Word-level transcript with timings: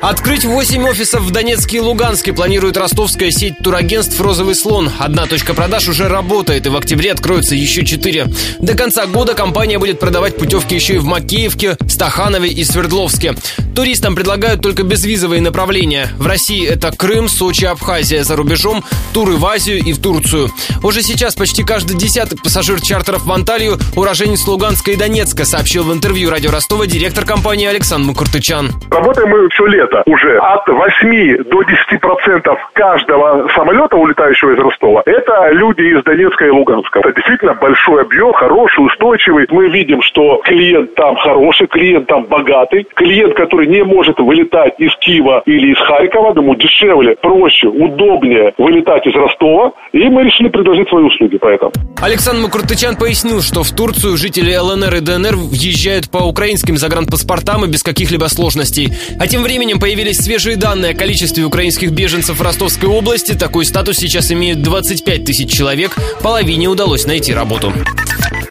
Открыть 0.00 0.46
8 0.46 0.82
офисов 0.88 1.22
в 1.22 1.30
Донецке 1.30 1.76
и 1.76 1.80
Луганске 1.80 2.32
планирует 2.32 2.78
ростовская 2.78 3.30
сеть 3.30 3.58
турагентств 3.62 4.18
«Розовый 4.18 4.54
слон». 4.54 4.90
Одна 4.98 5.26
точка 5.26 5.52
продаж 5.52 5.88
уже 5.88 6.08
работает, 6.08 6.64
и 6.64 6.70
в 6.70 6.76
октябре 6.76 7.12
откроются 7.12 7.54
еще 7.54 7.84
4. 7.84 8.28
До 8.60 8.74
конца 8.74 9.04
года 9.06 9.34
компания 9.34 9.78
будет 9.78 10.00
продавать 10.00 10.38
путевки 10.38 10.74
еще 10.74 10.94
и 10.94 10.98
в 10.98 11.04
Макеевке, 11.04 11.76
Стаханове 11.86 12.48
и 12.48 12.64
Свердловске. 12.64 13.34
Туристам 13.74 14.14
предлагают 14.14 14.62
только 14.62 14.82
безвизовые 14.82 15.40
направления. 15.40 16.08
В 16.18 16.26
России 16.26 16.68
это 16.68 16.90
Крым, 16.96 17.28
Сочи, 17.28 17.64
Абхазия. 17.64 18.22
За 18.22 18.36
рубежом 18.36 18.82
туры 19.14 19.36
в 19.36 19.46
Азию 19.46 19.78
и 19.78 19.92
в 19.92 20.02
Турцию. 20.02 20.48
Уже 20.82 21.02
сейчас 21.02 21.34
почти 21.34 21.64
каждый 21.64 21.96
десятый 21.96 22.38
пассажир 22.38 22.80
чартеров 22.80 23.24
в 23.24 23.32
Анталию 23.32 23.78
уроженец 23.96 24.46
Луганска 24.46 24.90
и 24.90 24.96
Донецка, 24.96 25.44
сообщил 25.44 25.84
в 25.84 25.92
интервью 25.92 26.30
радио 26.30 26.50
Ростова 26.50 26.86
директор 26.86 27.24
компании 27.24 27.66
Александр 27.66 28.08
Мукуртычан. 28.08 28.70
Работаем 28.90 29.28
мы 29.28 29.48
все 29.50 29.66
лето 29.66 30.02
уже 30.06 30.38
от 30.38 30.66
8 30.68 31.44
до 31.44 31.62
10 31.62 32.00
процентов 32.00 32.58
каждого 32.74 33.48
самолета, 33.54 33.96
улетающего 33.96 34.52
из 34.52 34.58
Ростова, 34.58 35.02
это 35.06 35.50
люди 35.52 35.82
из 35.82 36.02
Донецка 36.04 36.46
и 36.46 36.50
Луганска. 36.50 37.00
Это 37.00 37.12
действительно 37.12 37.54
большой 37.54 38.02
объем, 38.02 38.32
хороший, 38.32 38.86
устойчивый. 38.86 39.46
Мы 39.50 39.68
видим, 39.68 40.02
что 40.02 40.40
клиент 40.44 40.94
там 40.94 41.16
хороший, 41.16 41.66
клиент 41.66 42.06
там 42.06 42.24
богатый. 42.24 42.86
Клиент, 42.94 43.34
который 43.60 43.66
не 43.68 43.84
может 43.84 44.18
вылетать 44.18 44.74
из 44.78 44.94
Киева 45.00 45.42
или 45.46 45.72
из 45.72 45.78
Харькова, 45.78 46.32
ему 46.36 46.54
дешевле, 46.54 47.16
проще, 47.20 47.68
удобнее 47.68 48.52
вылетать 48.58 49.06
из 49.06 49.14
Ростова. 49.14 49.72
И 49.92 49.98
мы 50.08 50.24
решили 50.24 50.48
предложить 50.48 50.88
свои 50.88 51.04
услуги 51.04 51.38
поэтому. 51.40 51.72
Александр 52.00 52.42
Макуртычан 52.42 52.96
пояснил, 52.96 53.42
что 53.42 53.62
в 53.62 53.70
Турцию 53.72 54.16
жители 54.16 54.56
ЛНР 54.56 54.94
и 54.96 55.00
ДНР 55.00 55.36
въезжают 55.36 56.10
по 56.10 56.18
украинским 56.18 56.76
загранпаспортам 56.76 57.64
и 57.64 57.68
без 57.68 57.82
каких-либо 57.82 58.26
сложностей. 58.26 58.88
А 59.18 59.26
тем 59.26 59.42
временем 59.42 59.78
появились 59.78 60.18
свежие 60.18 60.56
данные 60.56 60.92
о 60.92 60.96
количестве 60.96 61.44
украинских 61.44 61.90
беженцев 61.92 62.38
в 62.38 62.42
Ростовской 62.42 62.88
области. 62.88 63.38
Такой 63.38 63.64
статус 63.64 63.96
сейчас 63.96 64.32
имеют 64.32 64.62
25 64.62 65.24
тысяч 65.24 65.50
человек. 65.50 65.92
Половине 66.22 66.68
удалось 66.68 67.06
найти 67.06 67.34
работу. 67.34 67.72